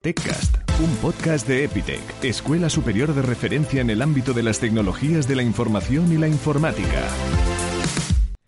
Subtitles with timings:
[0.00, 5.26] TechCast, un podcast de Epitech, escuela superior de referencia en el ámbito de las tecnologías
[5.26, 7.02] de la información y la informática.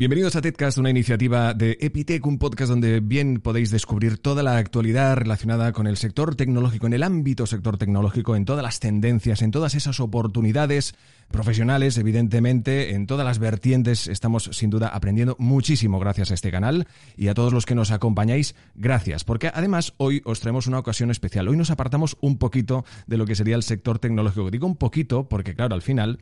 [0.00, 4.56] Bienvenidos a TechCast, una iniciativa de Epitech, un podcast donde bien podéis descubrir toda la
[4.56, 9.42] actualidad relacionada con el sector tecnológico, en el ámbito sector tecnológico, en todas las tendencias,
[9.42, 10.94] en todas esas oportunidades
[11.30, 16.88] profesionales, evidentemente, en todas las vertientes estamos sin duda aprendiendo muchísimo gracias a este canal
[17.16, 21.10] y a todos los que nos acompañáis, gracias, porque además hoy os traemos una ocasión
[21.10, 21.46] especial.
[21.46, 24.50] Hoy nos apartamos un poquito de lo que sería el sector tecnológico.
[24.50, 26.20] Digo un poquito porque, claro, al final,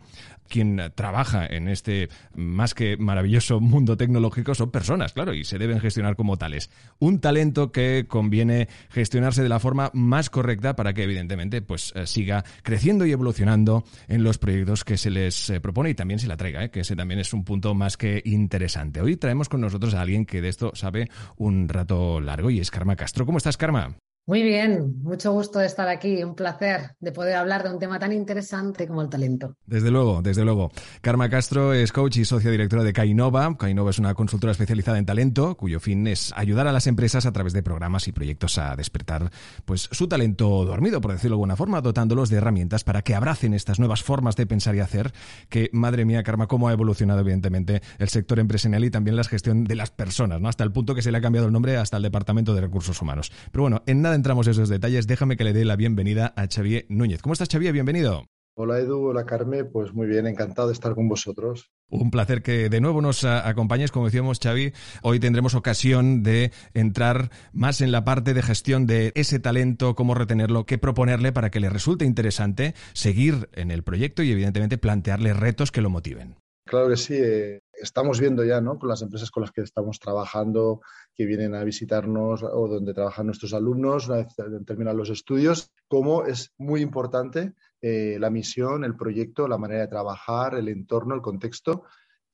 [0.48, 5.80] quien trabaja en este más que maravilloso mundo tecnológico son personas, claro, y se deben
[5.80, 6.70] gestionar como tales.
[6.98, 12.06] Un talento que conviene gestionarse de la forma más correcta para que, evidentemente, pues eh,
[12.06, 16.26] siga creciendo y evolucionando en los proyectos que se les eh, propone y también se
[16.26, 16.70] la traiga, ¿eh?
[16.70, 19.00] que ese también es un punto más que interesante.
[19.00, 22.70] Hoy traemos con nosotros a alguien que de esto sabe un rato largo y es
[22.70, 23.26] Karma Castro.
[23.26, 23.96] ¿Cómo estás, Karma?
[24.28, 27.98] Muy bien, mucho gusto de estar aquí, un placer de poder hablar de un tema
[27.98, 29.56] tan interesante como el talento.
[29.64, 30.70] Desde luego, desde luego.
[31.00, 33.56] Karma Castro es coach y socia directora de Kainova.
[33.56, 37.32] Kainova es una consultora especializada en talento, cuyo fin es ayudar a las empresas a
[37.32, 39.30] través de programas y proyectos a despertar
[39.64, 43.54] pues su talento dormido, por decirlo de alguna forma, dotándolos de herramientas para que abracen
[43.54, 45.10] estas nuevas formas de pensar y hacer,
[45.48, 49.64] que madre mía, Karma, cómo ha evolucionado evidentemente el sector empresarial y también la gestión
[49.64, 50.50] de las personas, ¿no?
[50.50, 53.00] Hasta el punto que se le ha cambiado el nombre hasta el Departamento de Recursos
[53.00, 53.32] Humanos.
[53.50, 56.84] Pero bueno, en nada entramos esos detalles, déjame que le dé la bienvenida a Xavier
[56.88, 57.22] Núñez.
[57.22, 57.72] ¿Cómo estás, Xavier?
[57.72, 58.26] Bienvenido.
[58.60, 61.70] Hola Edu, hola Carmen, pues muy bien, encantado de estar con vosotros.
[61.88, 67.30] Un placer que de nuevo nos acompañes, como decíamos Xavi, hoy tendremos ocasión de entrar
[67.52, 71.60] más en la parte de gestión de ese talento, cómo retenerlo, qué proponerle para que
[71.60, 76.34] le resulte interesante seguir en el proyecto y evidentemente plantearle retos que lo motiven.
[76.66, 78.78] Claro que sí, eh, estamos viendo ya ¿no?
[78.78, 80.80] con las empresas con las que estamos trabajando,
[81.14, 84.34] que vienen a visitarnos o donde trabajan nuestros alumnos una vez
[84.66, 89.88] terminan los estudios, cómo es muy importante eh, la misión, el proyecto, la manera de
[89.88, 91.84] trabajar, el entorno, el contexto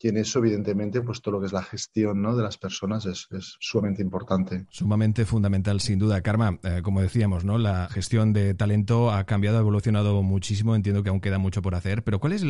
[0.04, 2.36] y en eso, evidentemente, pues todo lo que es la gestión ¿no?
[2.36, 3.26] de las personas es,
[3.58, 4.66] sumamente importante.
[4.68, 6.20] Sumamente fundamental, sin duda.
[6.20, 7.56] Karma, eh, como decíamos, ¿no?
[7.56, 10.76] la gestión de talento ha cambiado, ha evolucionado muchísimo.
[10.76, 12.44] Entiendo que aún queda mucho por hacer, pero ¿cuáles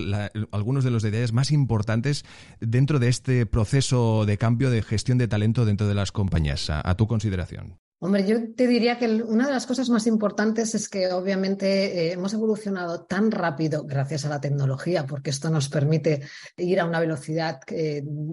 [0.50, 2.24] algunos de los detalles más importantes
[2.58, 6.94] dentro de este proceso de cambio de gestión de talento dentro de las compañías, a
[6.96, 7.78] tu consideración?
[8.04, 12.12] Hombre, yo te diría que una de las cosas más importantes es que obviamente eh,
[12.12, 16.20] hemos evolucionado tan rápido gracias a la tecnología, porque esto nos permite
[16.58, 17.60] ir a una velocidad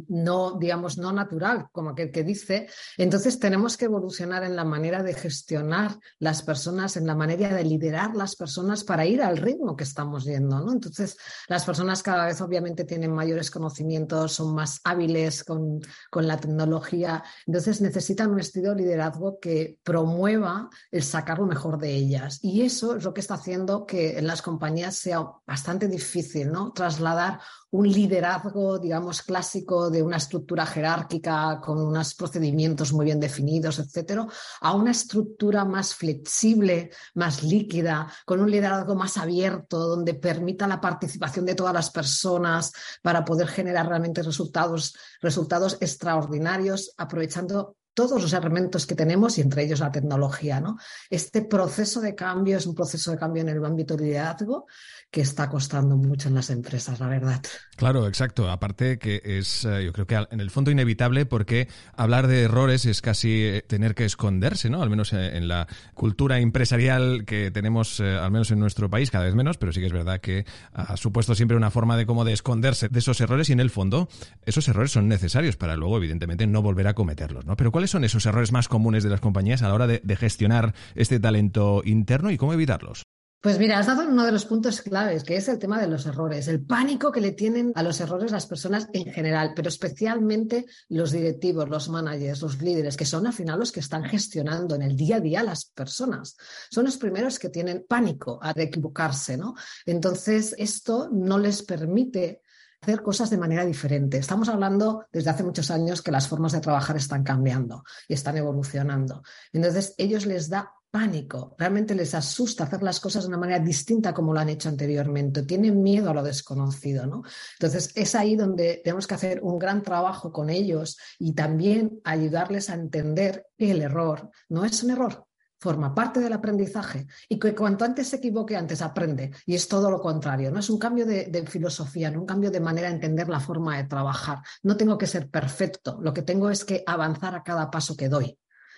[0.10, 2.68] no, digamos, no natural, como aquel que dice.
[2.98, 7.64] Entonces tenemos que evolucionar en la manera de gestionar las personas, en la manera de
[7.64, 10.74] liderar las personas para ir al ritmo que estamos yendo, ¿no?
[10.74, 11.16] Entonces
[11.48, 17.24] las personas cada vez obviamente tienen mayores conocimientos, son más hábiles con, con la tecnología,
[17.48, 22.40] entonces necesitan un estilo de liderazgo que promueva el sacar lo mejor de ellas.
[22.42, 26.72] Y eso es lo que está haciendo que en las compañías sea bastante difícil, ¿no?
[26.72, 27.40] Trasladar
[27.72, 34.28] un liderazgo, digamos, clásico de una estructura jerárquica con unos procedimientos muy bien definidos, etcétera,
[34.60, 40.82] a una estructura más flexible, más líquida, con un liderazgo más abierto, donde permita la
[40.82, 48.34] participación de todas las personas para poder generar realmente resultados, resultados extraordinarios, aprovechando todos los
[48.34, 50.60] elementos que tenemos y entre ellos la tecnología.
[50.60, 50.78] ¿no?
[51.10, 54.68] Este proceso de cambio es un proceso de cambio en el ámbito de liderazgo
[55.12, 57.42] que está costando mucho en las empresas, la verdad.
[57.76, 58.50] Claro, exacto.
[58.50, 62.86] Aparte que es, eh, yo creo que en el fondo inevitable porque hablar de errores
[62.86, 64.82] es casi eh, tener que esconderse, ¿no?
[64.82, 69.26] Al menos eh, en la cultura empresarial que tenemos, al menos en nuestro país, cada
[69.26, 72.24] vez menos, pero sí que es verdad que ha supuesto siempre una forma de cómo
[72.24, 74.08] de esconderse de esos errores y en el fondo
[74.46, 77.58] esos errores son necesarios para luego, evidentemente, no volver a cometerlos, ¿no?
[77.58, 80.76] Pero ¿cuáles son esos errores más comunes de las compañías a la hora de gestionar
[80.94, 83.02] este talento interno y cómo evitarlos?
[83.42, 86.06] Pues mira, has dado uno de los puntos claves, que es el tema de los
[86.06, 90.68] errores, el pánico que le tienen a los errores las personas en general, pero especialmente
[90.90, 94.84] los directivos, los managers, los líderes, que son al final los que están gestionando en
[94.84, 96.38] el día a día las personas.
[96.70, 99.56] Son los primeros que tienen pánico a equivocarse, ¿no?
[99.88, 102.42] Entonces, esto no les permite
[102.82, 104.18] hacer cosas de manera diferente.
[104.18, 108.38] Estamos hablando desde hace muchos años que las formas de trabajar están cambiando y están
[108.38, 109.22] evolucionando.
[109.54, 114.14] Entonces, ellos les da pánico, realmente les asusta hacer las cosas de una manera distinta
[114.14, 117.24] como lo han hecho anteriormente, tienen miedo a lo desconocido, ¿no?
[117.54, 122.70] Entonces es ahí donde tenemos que hacer un gran trabajo con ellos y también ayudarles
[122.70, 125.28] a entender que el error no es un error,
[125.62, 129.32] forma parte del aprendizaje y que cuanto antes se equivoque, antes aprende.
[129.46, 132.60] Y es todo lo contrario, no es un cambio de, filosofía, no un cambio de
[132.60, 134.40] manera de entender la forma de trabajar.
[134.64, 138.10] No tengo que ser perfecto, lo que tengo es que avanzar a cada paso que
[138.10, 138.38] doy.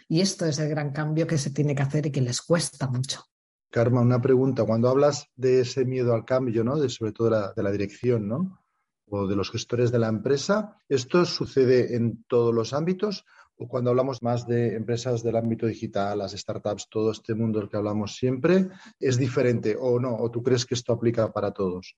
[0.10, 2.88] Y esto es el gran cambio que se tiene que hacer y que les cuesta
[2.88, 3.24] mucho.
[3.70, 4.66] Karma, una pregunta.
[4.66, 6.78] Cuando hablas de ese miedo al cambio, ¿no?
[6.78, 8.62] De, sobre todo la, de la dirección, ¿no?
[9.08, 13.26] O de los gestores de la empresa, ¿esto sucede en todos los ámbitos?
[13.68, 17.78] Cuando hablamos más de empresas del ámbito digital, las startups, todo este mundo del que
[17.78, 18.70] hablamos siempre,
[19.00, 20.16] ¿es diferente o no?
[20.16, 21.96] ¿O tú crees que esto aplica para todos?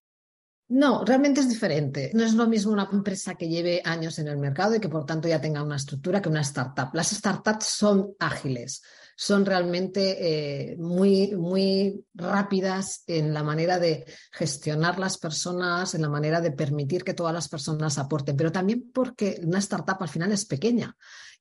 [0.68, 2.10] No, realmente es diferente.
[2.16, 5.06] No es lo mismo una empresa que lleve años en el mercado y que por
[5.06, 6.90] tanto ya tenga una estructura que una startup.
[6.94, 8.82] Las startups son ágiles,
[9.16, 16.10] son realmente eh, muy, muy rápidas en la manera de gestionar las personas, en la
[16.10, 20.32] manera de permitir que todas las personas aporten, pero también porque una startup al final
[20.32, 20.96] es pequeña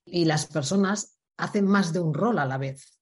[0.05, 2.95] y las personas hacen más de un rol a la vez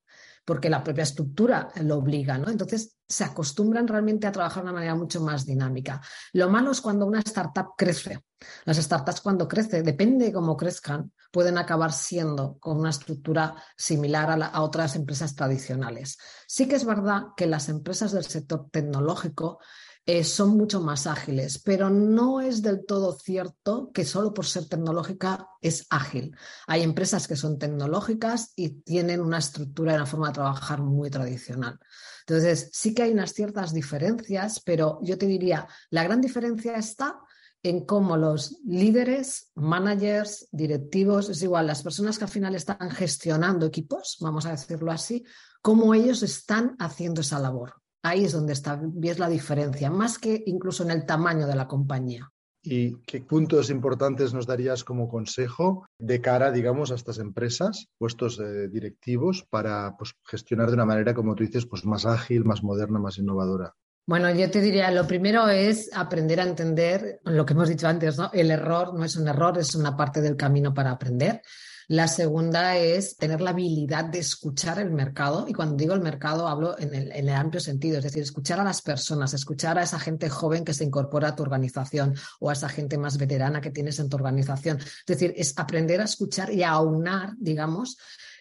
[0.46, 2.50] porque la propia estructura lo obliga, ¿no?
[2.50, 6.02] Entonces se acostumbran realmente a trabajar de una manera mucho más dinámica.
[6.34, 8.26] Lo malo es cuando una startup crece.
[8.66, 14.30] Las startups cuando crecen, depende de cómo crezcan, pueden acabar siendo con una estructura similar
[14.32, 16.18] a, a otras empresas tradicionales.
[16.48, 19.60] Sí que es verdad que las empresas del sector tecnológico
[20.06, 24.68] eh, son mucho más ágiles, pero no es del todo cierto que solo por ser
[24.68, 26.36] tecnológica es ágil.
[26.68, 31.10] Hay empresas que son tecnológicas y tienen una estructura y una forma de trabajar muy
[31.10, 31.80] tradicional.
[32.28, 37.20] Entonces, sí que hay unas ciertas diferencias, pero yo te diría, la gran diferencia está
[37.64, 43.66] en cómo los líderes, managers, directivos, es igual, las personas que al final están gestionando
[43.66, 45.24] equipos, vamos a decirlo así,
[45.62, 47.83] cómo ellos están haciendo esa labor.
[48.04, 51.68] Ahí es donde está, ves la diferencia, más que incluso en el tamaño de la
[51.68, 52.30] compañía.
[52.62, 58.40] ¿Y qué puntos importantes nos darías como consejo de cara, digamos, a estas empresas, puestos
[58.40, 62.64] eh, directivos, para pues, gestionar de una manera, como tú dices, pues más ágil, más
[62.64, 63.74] moderna, más innovadora?
[64.06, 68.18] Bueno, yo te diría, lo primero es aprender a entender lo que hemos dicho antes,
[68.18, 68.30] ¿no?
[68.34, 71.42] El error no es un error, es una parte del camino para aprender.
[71.88, 75.46] La segunda es tener la habilidad de escuchar el mercado.
[75.48, 78.82] Y cuando digo el mercado, hablo en el, amplio sentido, es decir, escuchar a las
[78.82, 82.70] personas, escuchar a esa gente joven que se incorpora a tu organización o a esa
[82.70, 84.80] gente más veterana que tienes en tu organización.
[84.80, 87.98] Es decir, es aprender a escuchar y a aunar, digamos,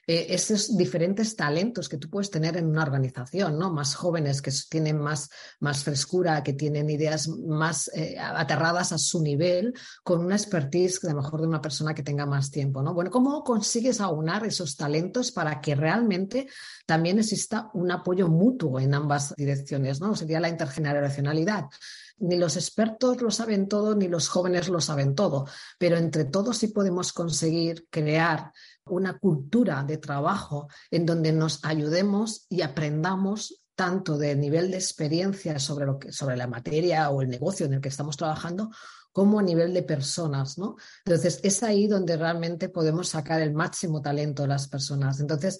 [0.06, 3.72] eh, esos diferentes talentos que tú puedes tener en una organización, ¿no?
[3.72, 9.22] Más jóvenes que tienen más, más frescura, que tienen ideas más eh, aterradas a su
[9.22, 12.94] nivel, con una expertise mejor de una persona que tenga más tiempo, ¿no?
[12.94, 16.48] Bueno, ¿cómo consigues aunar esos talentos para que realmente
[16.84, 20.16] también exista un apoyo mutuo en ambas direcciones, ¿no?
[20.16, 21.66] Sería la intergeneracionalidad
[22.22, 25.46] ni los expertos lo saben todo, ni los jóvenes lo saben todo,
[25.78, 28.52] pero entre todos sí podemos conseguir crear
[28.86, 35.58] una cultura de trabajo en donde nos ayudemos y aprendamos tanto de nivel de experiencia
[35.58, 38.70] sobre, lo que, sobre la materia o el negocio en el que estamos trabajando,
[39.12, 40.76] como a nivel de personas, ¿no?
[41.04, 45.20] Entonces, es ahí donde realmente podemos sacar el máximo talento de las personas.
[45.20, 45.58] Entonces,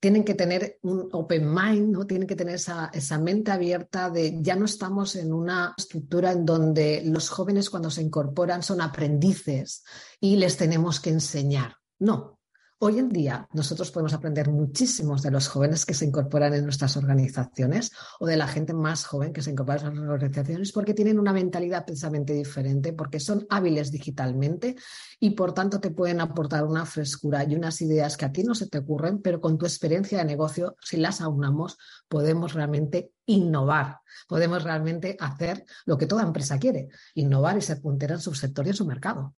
[0.00, 2.06] tienen que tener un open mind, ¿no?
[2.06, 6.44] Tienen que tener esa, esa, mente abierta de ya no estamos en una estructura en
[6.44, 9.84] donde los jóvenes cuando se incorporan son aprendices
[10.20, 11.76] y les tenemos que enseñar.
[11.98, 12.35] No,
[12.78, 16.98] Hoy en día nosotros podemos aprender muchísimos de los jóvenes que se incorporan en nuestras
[16.98, 17.90] organizaciones
[18.20, 21.32] o de la gente más joven que se incorpora en nuestras organizaciones porque tienen una
[21.32, 24.76] mentalidad precisamente diferente, porque son hábiles digitalmente
[25.18, 28.54] y por tanto te pueden aportar una frescura y unas ideas que a ti no
[28.54, 31.78] se te ocurren, pero con tu experiencia de negocio, si las aunamos,
[32.08, 38.16] podemos realmente innovar, podemos realmente hacer lo que toda empresa quiere, innovar y ser puntera
[38.16, 39.34] en su sector y en su mercado.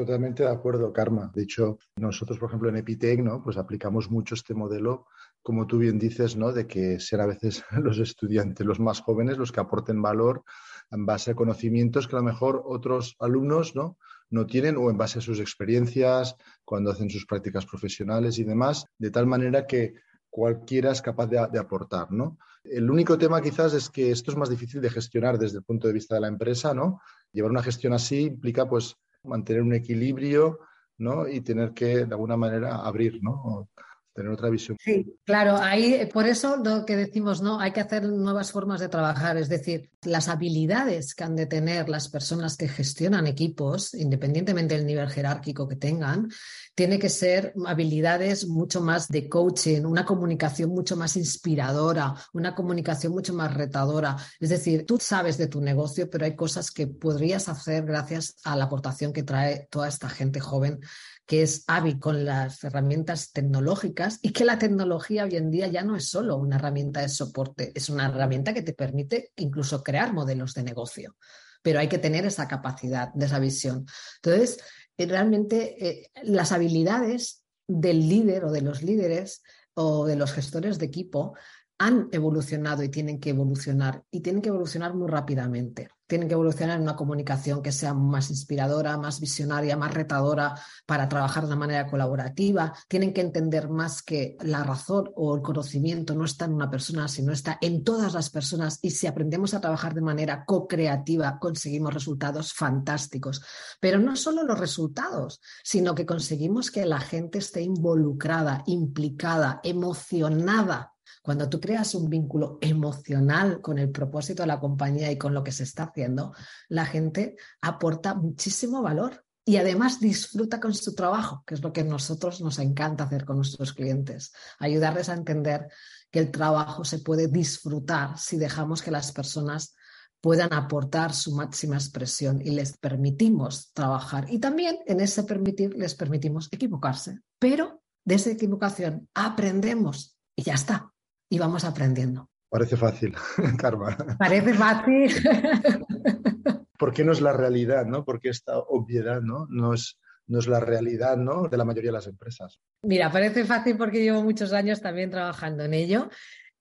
[0.00, 1.30] Totalmente de acuerdo, Karma.
[1.34, 3.42] De hecho, nosotros, por ejemplo, en Epitech, ¿no?
[3.42, 5.08] Pues aplicamos mucho este modelo,
[5.42, 6.52] como tú bien dices, ¿no?
[6.52, 10.42] De que sean a veces los estudiantes, los más jóvenes, los que aporten valor
[10.90, 13.98] en base a conocimientos que a lo mejor otros alumnos, ¿no?
[14.30, 18.86] no tienen o en base a sus experiencias, cuando hacen sus prácticas profesionales y demás,
[18.96, 19.96] de tal manera que
[20.30, 22.38] cualquiera es capaz de, de, aportar, ¿no?
[22.64, 25.88] El único tema quizás es que esto es más difícil de gestionar desde el punto
[25.88, 27.02] de vista de la empresa, ¿no?
[27.32, 30.60] Llevar una gestión así implica pues mantener un equilibrio
[30.98, 31.28] ¿no?
[31.28, 33.68] y tener que, de alguna manera, abrir, ¿no?
[34.12, 34.76] Tener otra visión.
[34.82, 37.60] Sí, claro, ahí por eso lo que decimos, ¿no?
[37.60, 41.88] Hay que hacer nuevas formas de trabajar, es decir, las habilidades que han de tener
[41.88, 46.28] las personas que gestionan equipos, independientemente del nivel jerárquico que tengan,
[46.74, 53.12] tiene que ser habilidades mucho más de coaching, una comunicación mucho más inspiradora, una comunicación
[53.12, 54.16] mucho más retadora.
[54.38, 58.56] Es decir, tú sabes de tu negocio, pero hay cosas que podrías hacer gracias a
[58.56, 60.80] la aportación que trae toda esta gente joven
[61.30, 65.84] que es hábil con las herramientas tecnológicas y que la tecnología hoy en día ya
[65.84, 70.12] no es solo una herramienta de soporte, es una herramienta que te permite incluso crear
[70.12, 71.14] modelos de negocio,
[71.62, 73.86] pero hay que tener esa capacidad, de esa visión.
[74.16, 74.58] Entonces,
[74.98, 79.44] eh, realmente eh, las habilidades del líder o de los líderes
[79.74, 81.36] o de los gestores de equipo
[81.80, 86.76] han evolucionado y tienen que evolucionar y tienen que evolucionar muy rápidamente tienen que evolucionar
[86.76, 91.86] en una comunicación que sea más inspiradora, más visionaria, más retadora para trabajar de manera
[91.86, 92.74] colaborativa.
[92.88, 97.06] Tienen que entender más que la razón o el conocimiento no está en una persona,
[97.06, 98.80] sino está en todas las personas.
[98.82, 103.40] Y si aprendemos a trabajar de manera co-creativa, conseguimos resultados fantásticos.
[103.78, 110.94] Pero no solo los resultados, sino que conseguimos que la gente esté involucrada, implicada, emocionada
[111.30, 115.44] cuando tú creas un vínculo emocional con el propósito de la compañía y con lo
[115.44, 116.34] que se está haciendo,
[116.68, 121.82] la gente aporta muchísimo valor y además disfruta con su trabajo, que es lo que
[121.82, 125.68] a nosotros nos encanta hacer con nuestros clientes, ayudarles a entender
[126.10, 129.76] que el trabajo se puede disfrutar si dejamos que las personas
[130.20, 134.26] puedan aportar su máxima expresión y les permitimos trabajar.
[134.32, 140.54] Y también en ese permitir les permitimos equivocarse, pero de esa equivocación aprendemos y ya
[140.54, 140.92] está
[141.30, 142.28] y vamos aprendiendo.
[142.50, 143.14] Parece fácil,
[143.58, 143.96] Karma.
[144.18, 145.14] Parece fácil.
[146.78, 148.04] ¿Por qué no es la realidad, no?
[148.04, 149.46] Porque esta obviedad, ¿no?
[149.48, 151.48] No es, no es la realidad, ¿no?
[151.48, 152.58] De la mayoría de las empresas.
[152.82, 156.10] Mira, parece fácil porque llevo muchos años también trabajando en ello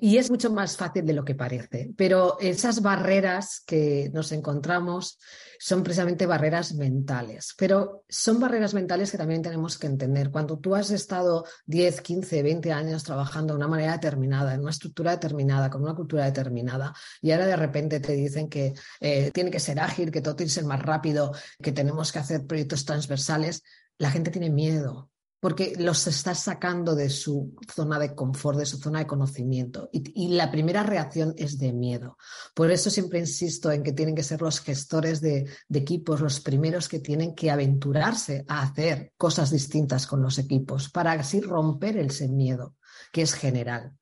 [0.01, 5.19] y es mucho más fácil de lo que parece, pero esas barreras que nos encontramos
[5.59, 10.31] son precisamente barreras mentales, pero son barreras mentales que también tenemos que entender.
[10.31, 14.71] Cuando tú has estado 10, 15, 20 años trabajando de una manera determinada, en una
[14.71, 19.51] estructura determinada, con una cultura determinada, y ahora de repente te dicen que eh, tiene
[19.51, 22.85] que ser ágil, que todo tiene que ser más rápido, que tenemos que hacer proyectos
[22.85, 23.63] transversales,
[23.97, 25.08] la gente tiene miedo
[25.39, 29.89] porque los estás sacando de su zona de confort, de su zona de conocimiento.
[29.91, 32.17] Y, la primera reacción es de miedo.
[32.53, 36.39] Por eso siempre insisto en que tienen que ser los gestores de, de, equipos los
[36.39, 41.97] primeros que tienen que aventurarse a hacer cosas distintas con los equipos para así romper
[41.97, 42.75] ese miedo
[43.11, 43.93] que es general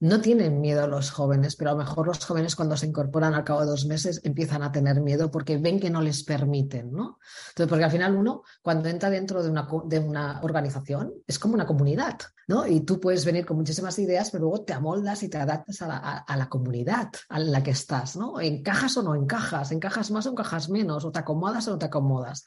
[0.00, 3.44] no tienen miedo los jóvenes, pero a lo mejor los jóvenes cuando se incorporan al
[3.44, 7.18] cabo de dos meses empiezan a tener miedo porque ven que no les permiten, ¿no?
[7.50, 11.52] Entonces, porque al final uno, cuando entra dentro de una, de una organización, es como
[11.52, 12.66] una comunidad, ¿no?
[12.66, 15.88] Y tú puedes venir con muchísimas ideas, pero luego te amoldas y te adaptas a
[15.88, 18.40] la, a la comunidad en la que estás, ¿no?
[18.40, 19.70] ¿Encajas o no encajas?
[19.70, 21.04] ¿Encajas más o encajas menos?
[21.04, 22.44] ¿O te acomodas o no te acomodas?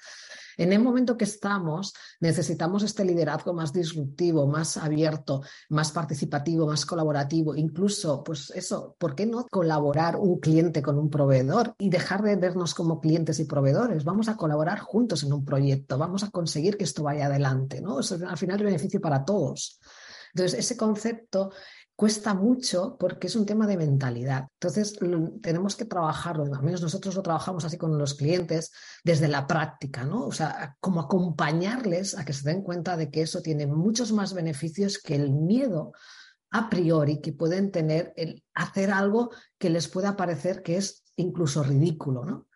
[0.57, 6.85] En el momento que estamos, necesitamos este liderazgo más disruptivo, más abierto, más participativo, más
[6.85, 12.21] colaborativo, incluso, pues eso, ¿por qué no colaborar un cliente con un proveedor y dejar
[12.21, 14.03] de vernos como clientes y proveedores?
[14.03, 17.99] Vamos a colaborar juntos en un proyecto, vamos a conseguir que esto vaya adelante, ¿no?
[17.99, 19.79] Eso al final es beneficio para todos.
[20.33, 21.51] Entonces, ese concepto
[22.03, 24.49] cuesta mucho porque es un tema de mentalidad.
[24.59, 24.99] Entonces,
[25.41, 28.73] tenemos que trabajarlo, al menos nosotros lo trabajamos así con los clientes
[29.05, 30.25] desde la práctica, ¿no?
[30.25, 34.33] O sea, como acompañarles a que se den cuenta de que eso tiene muchos más
[34.33, 35.93] beneficios que el miedo
[36.51, 41.63] a priori que pueden tener el hacer algo que les pueda parecer que es incluso
[41.63, 42.47] ridículo, ¿no?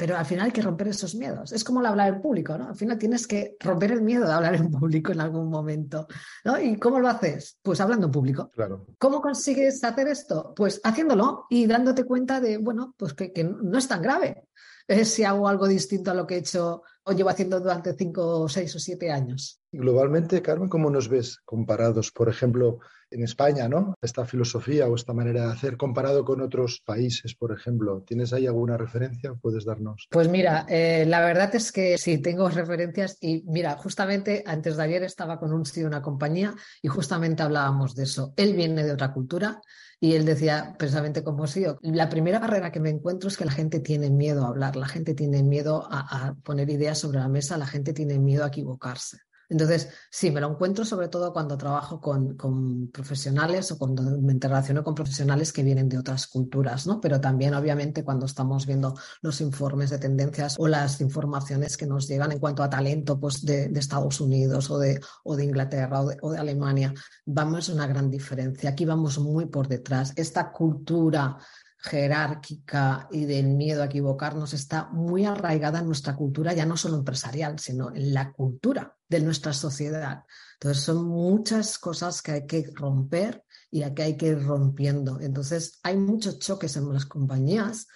[0.00, 1.52] Pero al final hay que romper esos miedos.
[1.52, 2.68] Es como el hablar en público, ¿no?
[2.68, 6.06] Al final tienes que romper el miedo de hablar en público en algún momento,
[6.42, 6.58] ¿no?
[6.58, 7.58] ¿Y cómo lo haces?
[7.60, 8.50] Pues hablando en público.
[8.50, 8.86] Claro.
[8.98, 10.54] ¿Cómo consigues hacer esto?
[10.56, 14.48] Pues haciéndolo y dándote cuenta de, bueno, pues que, que no es tan grave.
[14.88, 18.48] Es si hago algo distinto a lo que he hecho o llevo haciendo durante cinco,
[18.48, 19.59] seis o siete años.
[19.72, 23.94] Globalmente, Carmen, ¿cómo nos ves comparados, por ejemplo, en España, ¿no?
[24.02, 28.02] Esta filosofía o esta manera de hacer comparado con otros países, por ejemplo.
[28.04, 29.32] ¿Tienes ahí alguna referencia?
[29.34, 30.08] ¿Puedes darnos?
[30.10, 34.82] Pues mira, eh, la verdad es que sí, tengo referencias y mira, justamente antes de
[34.82, 38.32] ayer estaba con un CEO de una compañía y justamente hablábamos de eso.
[38.36, 39.60] Él viene de otra cultura
[40.00, 43.52] y él decía precisamente como CEO, la primera barrera que me encuentro es que la
[43.52, 47.28] gente tiene miedo a hablar, la gente tiene miedo a, a poner ideas sobre la
[47.28, 49.18] mesa, la gente tiene miedo a equivocarse.
[49.50, 54.84] Entonces, sí, me lo encuentro sobre todo cuando trabajo con, profesionales o cuando me interrelaciono
[54.84, 57.00] con profesionales que vienen de otras culturas, ¿no?
[57.00, 62.06] Pero también, obviamente, cuando estamos viendo los informes de tendencias o las informaciones que nos
[62.06, 65.00] llegan en cuanto a talento pues, de, Estados Unidos o de,
[65.42, 66.94] Inglaterra o de Alemania,
[67.26, 68.70] vamos a una gran diferencia.
[68.70, 70.12] Aquí vamos muy por detrás.
[70.14, 71.38] Esta cultura
[71.82, 76.96] jerárquica y del miedo a equivocarnos está muy arraigada en nuestra cultura, ya no solo
[76.96, 80.24] empresarial, sino en la cultura de nuestra sociedad.
[80.54, 85.20] Entonces son muchas cosas que hay que romper y que hay que ir rompiendo.
[85.20, 87.86] Entonces hay muchos choques en las compañías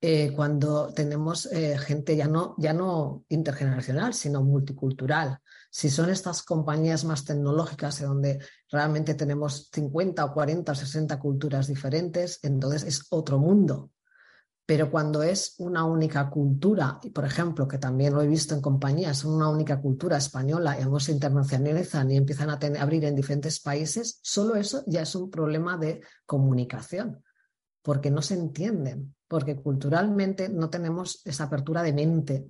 [0.00, 5.38] eh, cuando tenemos eh, gente ya no, ya no intergeneracional, sino multicultural.
[5.72, 11.18] Si son estas compañías más tecnológicas en donde realmente tenemos 50 o 40 o 60
[11.20, 13.92] culturas diferentes, entonces es otro mundo.
[14.66, 18.60] Pero cuando es una única cultura, y por ejemplo, que también lo he visto en
[18.60, 23.60] compañías, una única cultura española y ambos se internacionalizan y empiezan a abrir en diferentes
[23.60, 27.22] países, solo eso ya es un problema de comunicación,
[27.82, 32.48] porque no se entienden, porque culturalmente no tenemos esa apertura de mente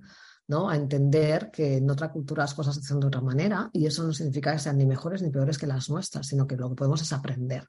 [0.49, 4.03] a entender que en otra cultura las cosas se hacen de otra manera y eso
[4.03, 6.75] no significa que sean ni mejores ni peores que las nuestras, sino que lo que
[6.75, 7.67] podemos es aprender.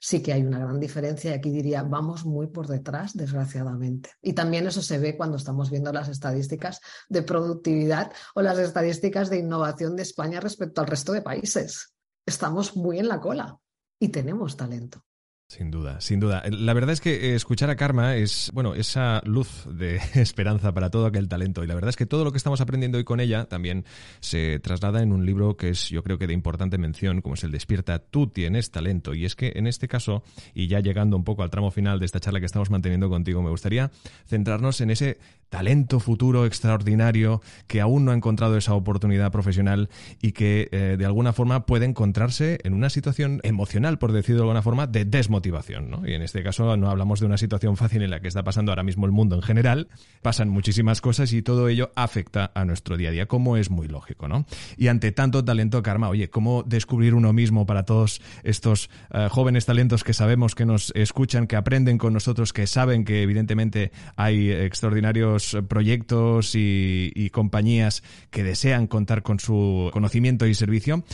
[0.00, 4.10] Sí que hay una gran diferencia y aquí diría, vamos muy por detrás, desgraciadamente.
[4.20, 9.30] Y también eso se ve cuando estamos viendo las estadísticas de productividad o las estadísticas
[9.30, 11.94] de innovación de España respecto al resto de países.
[12.26, 13.58] Estamos muy en la cola
[13.98, 15.04] y tenemos talento.
[15.52, 16.42] Sin duda, sin duda.
[16.48, 20.88] La verdad es que eh, escuchar a Karma es, bueno, esa luz de esperanza para
[20.88, 21.62] todo aquel talento.
[21.62, 23.84] Y la verdad es que todo lo que estamos aprendiendo hoy con ella también
[24.20, 27.44] se traslada en un libro que es, yo creo que de importante mención, como es
[27.44, 29.12] el Despierta, tú tienes talento.
[29.12, 30.22] Y es que en este caso,
[30.54, 33.42] y ya llegando un poco al tramo final de esta charla que estamos manteniendo contigo,
[33.42, 33.90] me gustaría
[34.26, 35.18] centrarnos en ese
[35.52, 39.90] talento futuro extraordinario que aún no ha encontrado esa oportunidad profesional
[40.22, 44.42] y que eh, de alguna forma puede encontrarse en una situación emocional, por decirlo de
[44.44, 45.90] alguna forma, de desmotivación.
[45.90, 46.08] ¿no?
[46.08, 48.72] Y en este caso no hablamos de una situación fácil en la que está pasando
[48.72, 49.88] ahora mismo el mundo en general,
[50.22, 53.88] pasan muchísimas cosas y todo ello afecta a nuestro día a día, como es muy
[53.88, 54.28] lógico.
[54.28, 54.46] ¿no?
[54.78, 59.66] Y ante tanto talento, Karma, oye, ¿cómo descubrir uno mismo para todos estos eh, jóvenes
[59.66, 64.50] talentos que sabemos que nos escuchan, que aprenden con nosotros, que saben que evidentemente hay
[64.50, 71.04] extraordinarios proyectos y, compañías que desean contar con su conocimiento y servicio.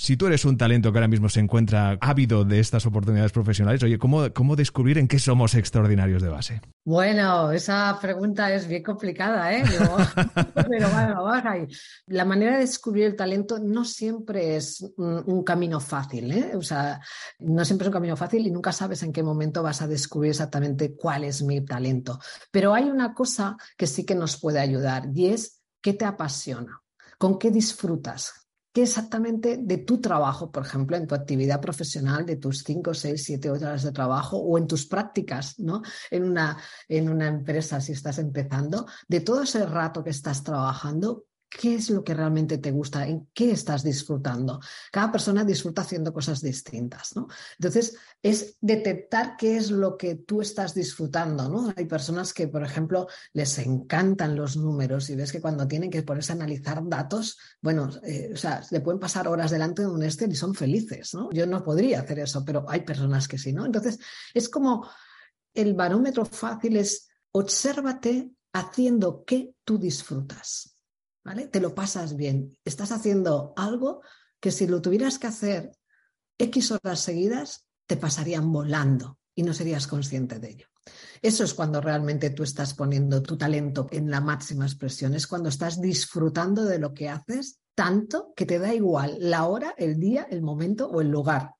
[0.00, 3.82] Si tú eres un talento que ahora mismo se encuentra ávido de estas oportunidades profesionales,
[3.82, 6.62] oye, ¿cómo, ¿cómo, descubrir en qué somos extraordinarios de base?
[6.86, 9.62] Bueno, esa pregunta es bien complicada, ¿eh?
[10.54, 11.66] Pero bueno, vamos ahí.
[12.06, 16.56] La manera de descubrir el talento no siempre es un, camino fácil, ¿eh?
[16.56, 16.98] O sea,
[17.40, 20.30] no siempre es un camino fácil y nunca sabes en qué momento vas a descubrir
[20.30, 22.18] exactamente cuál es mi talento.
[22.50, 26.80] Pero hay una cosa que sí que nos puede ayudar y es qué te apasiona,
[27.18, 28.39] con qué disfrutas,
[28.72, 33.22] qué exactamente de tu trabajo, por ejemplo, en tu actividad profesional, de tus 5, 6,
[33.22, 35.82] 7 horas de trabajo o en tus prácticas, ¿no?
[36.10, 36.56] En una,
[36.88, 41.90] en una empresa, si estás empezando, de todo ese rato que estás trabajando, qué es
[41.90, 44.60] lo que realmente te gusta, en qué estás disfrutando.
[44.92, 47.26] Cada persona disfruta haciendo cosas distintas, ¿no?
[47.58, 51.74] Entonces, es detectar qué es lo que tú estás disfrutando, ¿no?
[51.76, 56.04] Hay personas que, por ejemplo, les encantan los números y ves que cuando tienen que
[56.04, 60.02] ponerse a analizar datos, bueno, eh, o sea, le pueden pasar horas delante de un
[60.04, 61.30] Excel y son felices, ¿no?
[61.32, 63.66] Yo no podría hacer eso, pero hay personas que sí, ¿no?
[63.66, 63.98] Entonces,
[64.32, 64.88] es como
[65.52, 70.69] el barómetro fácil es obsérvate haciendo qué tú disfrutas.
[71.50, 72.56] Te lo pasas bien.
[72.64, 74.02] Estás haciendo algo
[74.40, 75.72] que si lo tuvieras que hacer
[76.38, 80.66] X horas seguidas, te pasarían volando y no serías consciente de ello.
[81.20, 85.50] Eso es cuando realmente tú estás poniendo tu talento en la máxima expresión, es cuando
[85.50, 90.26] estás disfrutando de lo que haces tanto que te da igual la hora, el día,
[90.30, 91.54] el momento o el lugar.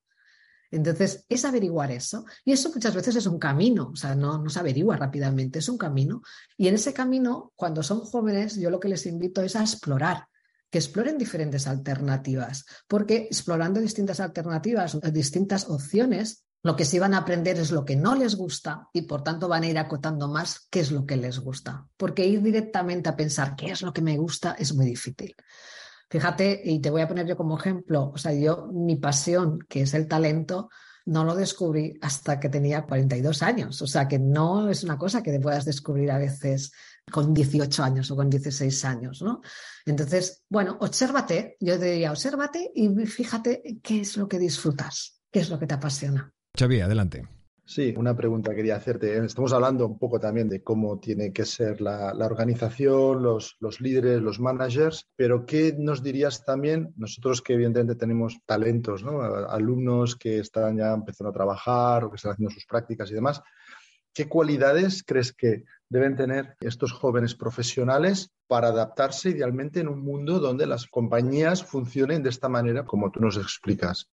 [0.70, 2.24] Entonces, es averiguar eso.
[2.44, 5.68] Y eso muchas veces es un camino, o sea, no, no se averigua rápidamente, es
[5.68, 6.22] un camino.
[6.56, 10.26] Y en ese camino, cuando son jóvenes, yo lo que les invito es a explorar,
[10.70, 17.18] que exploren diferentes alternativas, porque explorando distintas alternativas, distintas opciones, lo que sí van a
[17.18, 20.68] aprender es lo que no les gusta y por tanto van a ir acotando más
[20.70, 24.02] qué es lo que les gusta, porque ir directamente a pensar qué es lo que
[24.02, 25.35] me gusta es muy difícil.
[26.11, 29.83] Fíjate, y te voy a poner yo como ejemplo, o sea, yo mi pasión, que
[29.83, 30.68] es el talento,
[31.07, 33.81] no lo descubrí hasta que tenía 42 años.
[33.81, 36.73] O sea, que no es una cosa que te puedas descubrir a veces
[37.11, 39.40] con 18 años o con 16 años, ¿no?
[39.87, 45.40] Entonces, bueno, obsérvate, yo te diría, obsérvate y fíjate qué es lo que disfrutas, qué
[45.40, 46.33] es lo que te apasiona.
[46.59, 47.39] Xavi, adelante.
[47.70, 49.16] Sí, una pregunta quería hacerte.
[49.24, 54.40] Estamos hablando un poco también de cómo tiene que ser la, organización, los, líderes, los
[54.40, 59.22] managers, pero ¿qué nos dirías también nosotros que evidentemente tenemos talentos, ¿no?
[59.22, 63.40] alumnos que están ya empezando a trabajar o que están haciendo sus prácticas y demás?
[64.12, 70.40] ¿Qué cualidades crees que deben tener estos jóvenes profesionales para adaptarse idealmente en un mundo
[70.40, 74.09] donde las compañías funcionen de esta manera como tú nos explicas?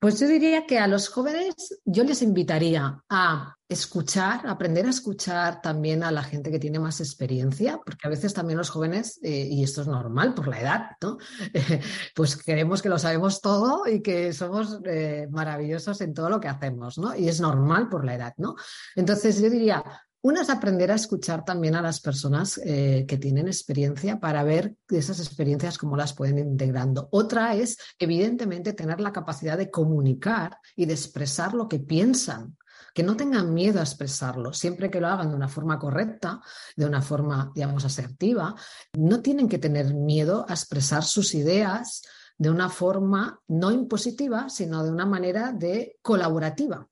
[0.00, 5.60] Pues yo diría que a los jóvenes yo les invitaría a escuchar, aprender a escuchar
[5.60, 9.48] también a la gente que tiene más experiencia, porque a veces también los jóvenes, eh,
[9.50, 11.18] y esto es normal por la edad, ¿no?
[12.14, 16.48] pues queremos que lo sabemos todo y que somos eh, maravillosos en todo lo que
[16.48, 17.16] hacemos, ¿no?
[17.16, 18.54] Y es normal por la edad, ¿no?
[18.94, 19.82] Entonces yo diría,
[20.20, 24.74] una es aprender a escuchar también a las personas eh, que tienen experiencia para ver
[24.88, 27.08] esas experiencias cómo las pueden integrando.
[27.12, 32.56] Otra es, evidentemente, tener la capacidad de comunicar y de expresar lo que piensan
[32.94, 36.40] que no tengan miedo a expresarlo, siempre que lo hagan de una forma correcta,
[36.74, 38.56] de una forma, digamos, asertiva,
[38.96, 42.02] no tienen que tener miedo a expresar sus ideas
[42.36, 46.88] de una forma no impositiva, sino de una manera de colaborativa.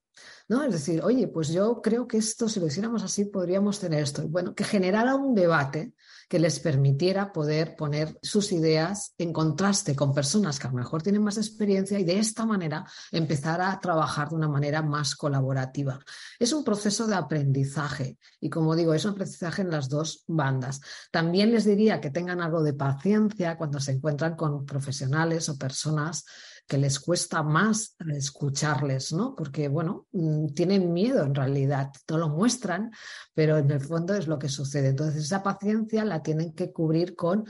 [0.49, 0.63] ¿No?
[0.63, 4.27] Es decir, oye, pues yo creo que esto, si lo hiciéramos así, podríamos tener esto.
[4.29, 5.93] Bueno, que generara un debate
[6.29, 11.03] que les permitiera poder poner sus ideas en contraste con personas que a lo mejor
[11.03, 16.01] tienen más experiencia y de esta manera empezar a trabajar de una manera más colaborativa.
[16.39, 20.81] Es un proceso de aprendizaje y como digo, es un aprendizaje en las dos bandas.
[21.11, 26.25] También les diría que tengan algo de paciencia cuando se encuentran con profesionales o personas
[26.67, 29.35] que les cuesta más escucharles, ¿no?
[29.35, 32.91] Porque, bueno, mm, tienen miedo en realidad, no lo muestran,
[33.35, 34.89] pero en el fondo es lo que sucede.
[34.89, 37.45] Entonces, esa paciencia la tienen que cubrir con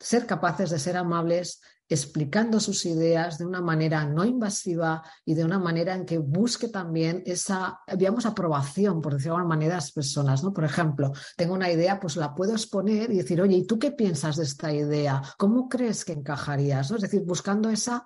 [0.00, 5.44] ser capaces de ser amables, explicando sus ideas de una manera no invasiva y de
[5.44, 9.76] una manera en que busque también esa, digamos, aprobación, por decirlo de alguna manera, a
[9.78, 10.42] las personas.
[10.42, 10.52] ¿no?
[10.52, 13.92] Por ejemplo, tengo una idea, pues la puedo exponer y decir, oye, ¿y tú qué
[13.92, 15.20] piensas de esta idea?
[15.36, 16.90] ¿Cómo crees que encajarías?
[16.90, 18.02] Es decir, buscando esa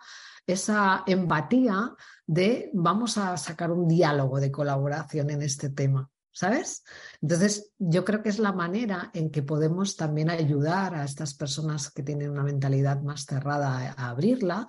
[0.47, 1.95] esa empatía
[2.27, 6.09] de vamos a sacar un diálogo de colaboración en este tema.
[6.33, 6.85] ¿Sabes?
[7.23, 11.91] Entonces, yo creo que es la manera en que podemos también ayudar a estas personas
[11.91, 14.67] que tienen una mentalidad más cerrada a, abrirla.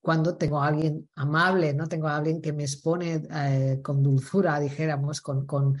[0.00, 4.58] Cuando tengo a alguien amable, no tengo a alguien que me expone eh, con dulzura,
[4.60, 5.76] dijéramos, con, con,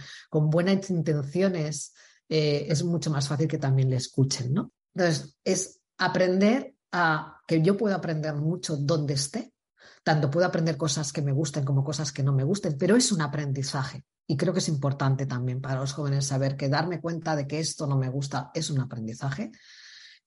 [0.50, 1.94] buenas intenciones,
[2.28, 4.72] eh, es mucho más fácil que también le escuchen, ¿no?
[4.94, 9.52] Entonces, es aprender a que yo puedo aprender mucho donde esté,
[10.02, 13.12] tanto puedo aprender cosas que me gusten como cosas que no me gusten, pero es
[13.12, 14.04] un aprendizaje.
[14.26, 17.58] Y creo que es importante también para los jóvenes saber que darme cuenta de que
[17.58, 19.50] esto no me gusta es un aprendizaje.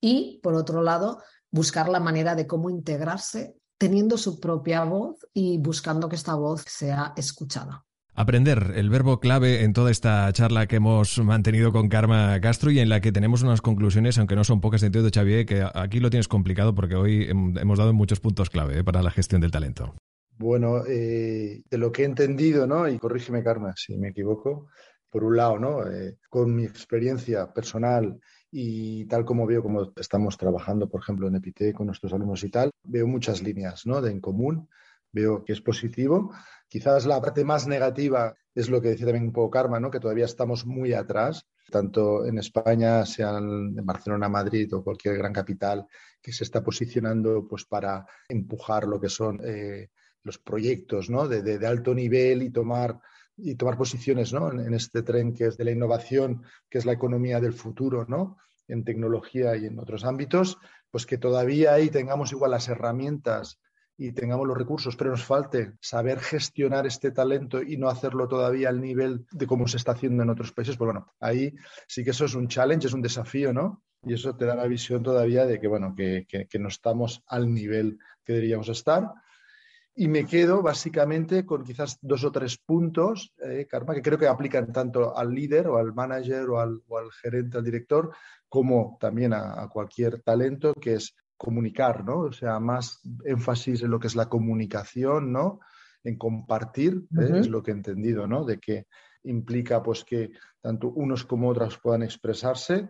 [0.02, 5.58] Y, por otro lado, buscar la manera de cómo integrarse teniendo su propia voz y
[5.58, 7.86] buscando que esta voz sea escuchada.
[8.16, 12.78] Aprender, el verbo clave en toda esta charla que hemos mantenido con Karma Castro y
[12.78, 16.12] en la que tenemos unas conclusiones, aunque no son pocas, de Xavier, que aquí lo
[16.12, 19.96] tienes complicado porque hoy hemos dado muchos puntos clave eh, para la gestión del talento.
[20.38, 22.88] Bueno, eh, de lo que he entendido, ¿no?
[22.88, 24.68] Y corrígeme, Karma, si me equivoco,
[25.10, 25.88] por un lado, ¿no?
[25.88, 28.20] Eh, con mi experiencia personal
[28.52, 32.50] y tal como veo como estamos trabajando, por ejemplo, en EPITE con nuestros alumnos y
[32.50, 34.02] tal, veo muchas líneas, ¿no?
[34.02, 34.70] De en común
[35.14, 36.34] veo que es positivo.
[36.74, 39.92] Quizás la parte más negativa es lo que decía también un poco Karma, ¿no?
[39.92, 45.32] que todavía estamos muy atrás, tanto en España, sea en Barcelona, Madrid o cualquier gran
[45.32, 45.86] capital
[46.20, 49.90] que se está posicionando pues, para empujar lo que son eh,
[50.24, 51.28] los proyectos ¿no?
[51.28, 53.00] de, de, alto nivel y tomar,
[53.38, 54.52] y tomar posiciones ¿no?
[54.52, 58.38] en, este tren que es de la innovación, que es la economía del futuro, ¿no?
[58.68, 60.58] en tecnología y en otros ámbitos,
[60.90, 63.60] pues que todavía ahí tengamos igual las herramientas
[63.98, 68.70] y tengamos los recursos, pero nos falte saber gestionar este talento y no hacerlo todavía
[68.70, 71.54] al nivel de cómo se está haciendo en otros países, pues bueno, ahí
[71.88, 73.84] sí que eso es un challenge, es un desafío, ¿no?
[74.06, 76.26] Y eso te da la visión todavía de que, bueno, que,
[76.60, 79.14] no estamos al nivel que deberíamos estar.
[79.96, 84.28] Y me quedo básicamente con quizás dos o tres puntos, eh, Karma, que creo que
[84.28, 86.82] aplican tanto al líder o al manager o al,
[87.22, 88.12] gerente, al director,
[88.50, 92.20] como también a, a, cualquier talento, que es comunicar, ¿no?
[92.20, 95.60] O sea, más énfasis en lo que es la comunicación, ¿no?
[96.02, 97.40] En compartir, ¿eh?
[97.40, 98.46] es lo que he entendido, ¿no?
[98.46, 98.88] De que
[99.24, 102.90] implica pues que tanto unos como otras puedan expresarse,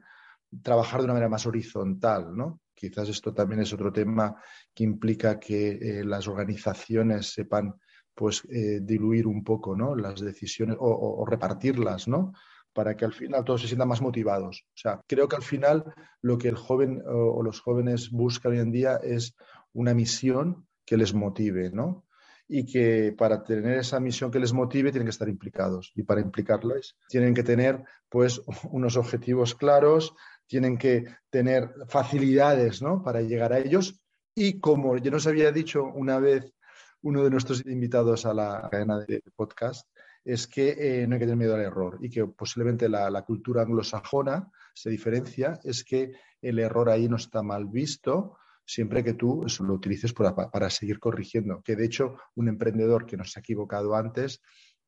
[0.61, 2.61] trabajar de una manera más horizontal, ¿no?
[2.75, 4.35] Quizás esto también es otro tema
[4.71, 7.73] que implica que eh, las organizaciones sepan
[8.13, 9.95] pues eh, diluir un poco, ¿no?
[9.95, 12.33] Las decisiones o, o repartirlas, ¿no?
[12.73, 14.65] Para que al final todos se sientan más motivados.
[14.69, 18.59] O sea, creo que al final lo que el joven o, los jóvenes buscan hoy
[18.59, 19.35] en día es
[19.73, 22.05] una misión que les motive, ¿no?
[22.45, 26.19] y que para tener esa misión que les motive tienen que estar implicados y para
[26.19, 30.13] implicarlos tienen que tener pues unos objetivos claros,
[30.45, 33.01] tienen que tener facilidades ¿no?
[33.01, 34.01] para llegar a ellos
[34.35, 36.53] y como ya nos había dicho una vez
[37.01, 39.87] uno de nuestros invitados a la cadena de podcast,
[40.25, 43.63] es que eh, no hay que tener miedo al error y que posiblemente la, cultura
[43.63, 49.45] anglosajona se diferencia, es que el error ahí no está mal visto siempre que tú
[49.59, 51.61] lo utilices para, seguir corrigiendo.
[51.61, 54.41] Que de hecho un emprendedor que no se ha equivocado antes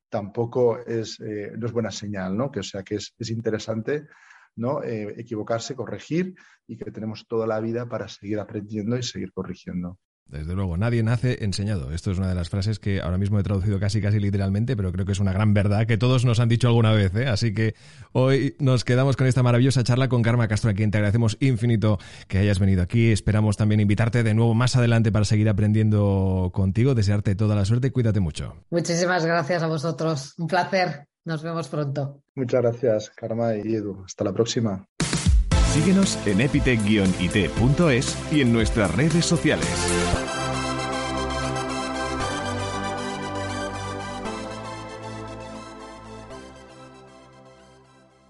[0.10, 2.50] tampoco es, eh, no es buena señal, ¿no?
[2.52, 4.08] Que o sea que es, interesante
[4.56, 4.82] ¿no?
[4.84, 10.00] Eh, equivocarse, corregir y que tenemos toda la vida para seguir aprendiendo y seguir corrigiendo.
[10.28, 11.92] Desde luego, nadie nace enseñado.
[11.92, 14.92] Esto es una de las frases que ahora mismo he traducido casi casi literalmente, pero
[14.92, 17.16] creo que es una gran verdad que todos nos han dicho alguna vez.
[17.16, 17.28] ¿eh?
[17.28, 17.76] Así que
[18.12, 22.00] hoy nos quedamos con esta maravillosa charla con Karma Castro, a quien te agradecemos infinito
[22.28, 23.12] que hayas venido aquí.
[23.12, 26.96] Esperamos también invitarte de nuevo más adelante para seguir aprendiendo contigo.
[26.96, 28.56] Desearte toda la suerte y cuídate mucho.
[28.72, 30.34] Muchísimas gracias a vosotros.
[30.40, 31.08] Un placer.
[31.24, 32.22] Nos vemos pronto.
[32.36, 34.04] Muchas gracias, Karma y Edu.
[34.06, 34.88] Hasta la próxima.
[35.76, 39.68] Síguenos en epitech-it.es y en nuestras redes sociales.